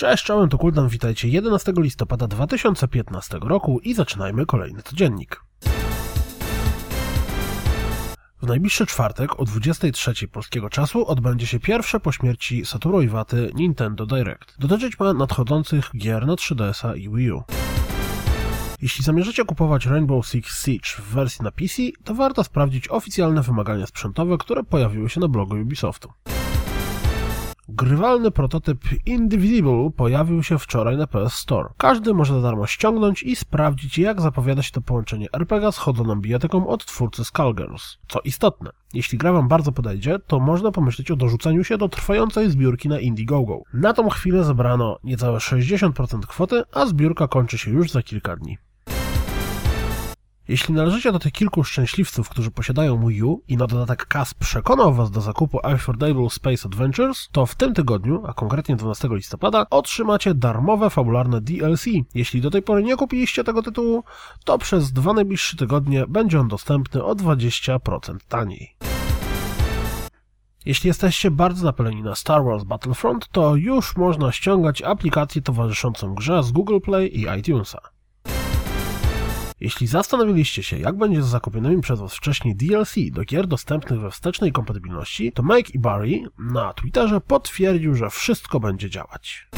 Cześć, 0.00 0.24
czołem, 0.24 0.48
to 0.48 0.58
Kuldan, 0.58 0.88
witajcie 0.88 1.28
11 1.28 1.72
listopada 1.76 2.26
2015 2.26 3.38
roku 3.42 3.80
i 3.80 3.94
zaczynajmy 3.94 4.46
kolejny 4.46 4.82
codziennik. 4.82 5.42
W 8.42 8.46
najbliższy 8.46 8.86
czwartek 8.86 9.40
o 9.40 9.44
23 9.44 10.28
polskiego 10.28 10.70
czasu 10.70 11.06
odbędzie 11.06 11.46
się 11.46 11.60
pierwsze 11.60 12.00
po 12.00 12.12
śmierci 12.12 12.66
Satoru 12.66 13.02
Iwaty 13.02 13.52
Nintendo 13.54 14.06
Direct. 14.06 14.56
Dotyczyć 14.58 14.98
ma 14.98 15.12
nadchodzących 15.12 15.90
gier 15.96 16.26
na 16.26 16.34
3DS-a 16.34 16.94
i 16.94 17.08
Wii 17.08 17.32
U. 17.32 17.42
Jeśli 18.82 19.04
zamierzacie 19.04 19.44
kupować 19.44 19.86
Rainbow 19.86 20.26
Six 20.26 20.64
Siege 20.64 20.88
w 20.98 21.14
wersji 21.14 21.44
na 21.44 21.50
PC, 21.50 21.82
to 22.04 22.14
warto 22.14 22.44
sprawdzić 22.44 22.88
oficjalne 22.88 23.42
wymagania 23.42 23.86
sprzętowe, 23.86 24.38
które 24.38 24.64
pojawiły 24.64 25.10
się 25.10 25.20
na 25.20 25.28
blogu 25.28 25.54
Ubisoftu. 25.54 26.12
Grywalny 27.72 28.30
prototyp 28.30 28.78
Indivisible 29.06 29.90
pojawił 29.96 30.42
się 30.42 30.58
wczoraj 30.58 30.96
na 30.96 31.06
PS 31.06 31.32
Store. 31.32 31.68
Każdy 31.76 32.14
może 32.14 32.34
za 32.34 32.40
darmo 32.40 32.66
ściągnąć 32.66 33.22
i 33.22 33.36
sprawdzić, 33.36 33.98
jak 33.98 34.20
zapowiada 34.20 34.62
się 34.62 34.70
to 34.70 34.80
połączenie 34.80 35.26
RPG 35.32 35.72
z 35.72 35.76
chodzoną 35.76 36.16
bijatyką 36.20 36.66
od 36.66 36.86
twórcy 36.86 37.24
Skullgirls. 37.24 37.98
Co 38.08 38.20
istotne, 38.20 38.70
jeśli 38.94 39.18
gra 39.18 39.32
wam 39.32 39.48
bardzo 39.48 39.72
podejdzie, 39.72 40.18
to 40.18 40.40
można 40.40 40.72
pomyśleć 40.72 41.10
o 41.10 41.16
dorzuceniu 41.16 41.64
się 41.64 41.78
do 41.78 41.88
trwającej 41.88 42.50
zbiórki 42.50 42.88
na 42.88 43.00
Indiegogo. 43.00 43.62
Na 43.74 43.92
tą 43.92 44.08
chwilę 44.08 44.44
zebrano 44.44 44.98
niecałe 45.04 45.38
60% 45.38 46.20
kwoty, 46.20 46.62
a 46.72 46.86
zbiórka 46.86 47.28
kończy 47.28 47.58
się 47.58 47.70
już 47.70 47.90
za 47.90 48.02
kilka 48.02 48.36
dni. 48.36 48.58
Jeśli 50.50 50.74
należycie 50.74 51.12
do 51.12 51.18
tych 51.18 51.32
kilku 51.32 51.64
szczęśliwców, 51.64 52.28
którzy 52.28 52.50
posiadają 52.50 53.08
Wii 53.08 53.22
U 53.22 53.42
i 53.48 53.56
na 53.56 53.66
dodatek 53.66 54.06
KAS 54.06 54.34
przekonał 54.34 54.94
Was 54.94 55.10
do 55.10 55.20
zakupu 55.20 55.66
Affordable 55.66 56.30
Space 56.30 56.68
Adventures, 56.68 57.28
to 57.32 57.46
w 57.46 57.54
tym 57.54 57.74
tygodniu, 57.74 58.22
a 58.26 58.32
konkretnie 58.32 58.76
12 58.76 59.08
listopada, 59.10 59.66
otrzymacie 59.70 60.34
darmowe 60.34 60.90
fabularne 60.90 61.40
DLC. 61.40 61.84
Jeśli 62.14 62.40
do 62.40 62.50
tej 62.50 62.62
pory 62.62 62.82
nie 62.82 62.96
kupiliście 62.96 63.44
tego 63.44 63.62
tytułu, 63.62 64.04
to 64.44 64.58
przez 64.58 64.92
dwa 64.92 65.12
najbliższe 65.12 65.56
tygodnie 65.56 66.06
będzie 66.08 66.40
on 66.40 66.48
dostępny 66.48 67.04
o 67.04 67.14
20% 67.14 68.16
taniej. 68.28 68.76
Jeśli 70.66 70.88
jesteście 70.88 71.30
bardzo 71.30 71.64
napaleni 71.64 72.02
na 72.02 72.14
Star 72.14 72.44
Wars 72.44 72.64
Battlefront, 72.64 73.28
to 73.28 73.56
już 73.56 73.96
można 73.96 74.32
ściągać 74.32 74.82
aplikację 74.82 75.42
towarzyszącą 75.42 76.14
grze 76.14 76.42
z 76.42 76.52
Google 76.52 76.78
Play 76.80 77.20
i 77.20 77.26
iTunesa. 77.38 77.99
Jeśli 79.60 79.86
zastanowiliście 79.86 80.62
się, 80.62 80.78
jak 80.78 80.98
będzie 80.98 81.22
z 81.22 81.26
zakupionymi 81.26 81.82
przez 81.82 82.00
Was 82.00 82.14
wcześniej 82.14 82.56
DLC 82.56 82.94
do 83.12 83.24
gier 83.24 83.46
dostępnych 83.46 84.00
we 84.00 84.10
wstecznej 84.10 84.52
kompatybilności, 84.52 85.32
to 85.32 85.42
Mike 85.42 85.78
Barry 85.78 86.22
na 86.38 86.72
Twitterze 86.72 87.20
potwierdził, 87.20 87.94
że 87.94 88.10
wszystko 88.10 88.60
będzie 88.60 88.90
działać. 88.90 89.48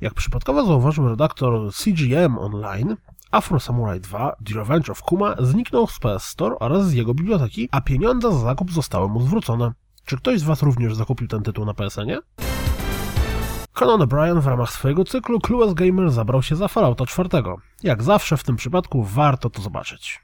Jak 0.00 0.14
przypadkowo 0.14 0.66
zauważył 0.66 1.08
redaktor 1.08 1.72
CGM 1.74 2.38
Online, 2.38 2.96
Afro 3.30 3.60
Samurai 3.60 4.00
2 4.00 4.36
The 4.46 4.54
Revenge 4.54 4.90
of 4.90 5.02
Kuma 5.02 5.34
zniknął 5.38 5.86
z 5.86 5.98
PS 5.98 6.24
Store 6.24 6.58
oraz 6.58 6.88
z 6.88 6.92
jego 6.92 7.14
biblioteki, 7.14 7.68
a 7.70 7.80
pieniądze 7.80 8.32
za 8.32 8.38
zakup 8.38 8.72
zostały 8.72 9.08
mu 9.08 9.22
zwrócone. 9.22 9.72
Czy 10.04 10.16
ktoś 10.16 10.40
z 10.40 10.44
Was 10.44 10.62
również 10.62 10.94
zakupił 10.94 11.28
ten 11.28 11.42
tytuł 11.42 11.64
na 11.64 11.74
PSN-ie? 11.74 12.18
Conan 13.78 14.00
O'Brien 14.00 14.40
w 14.40 14.46
ramach 14.46 14.72
swojego 14.72 15.04
cyklu 15.04 15.40
Clueless 15.40 15.74
Gamer 15.74 16.10
zabrał 16.10 16.42
się 16.42 16.56
za 16.56 16.68
Fallouta 16.68 17.06
4. 17.06 17.28
Jak 17.82 18.02
zawsze 18.02 18.36
w 18.36 18.44
tym 18.44 18.56
przypadku 18.56 19.02
warto 19.02 19.50
to 19.50 19.62
zobaczyć. 19.62 20.20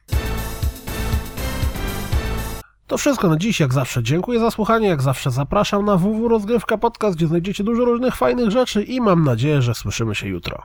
To 2.87 2.99
wszystko 2.99 3.29
na 3.29 3.37
dziś, 3.37 3.61
jak 3.61 3.73
zawsze 3.73 4.03
dziękuję 4.03 4.41
za 4.41 4.51
słuchanie, 4.51 4.89
jak 4.89 5.03
zawsze 5.03 5.31
zapraszam 5.31 5.85
na 5.85 5.97
www 5.97 6.29
Rozgrywka 6.29 6.79
Podcast, 6.79 7.17
gdzie 7.17 7.27
znajdziecie 7.27 7.65
dużo 7.65 7.85
różnych 7.85 8.17
fajnych 8.17 8.51
rzeczy 8.51 8.83
i 8.83 9.01
mam 9.01 9.25
nadzieję, 9.25 9.63
że 9.63 9.75
słyszymy 9.75 10.15
się 10.15 10.29
jutro. 10.29 10.63